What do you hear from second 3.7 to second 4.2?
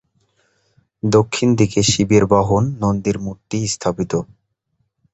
স্থাপিত।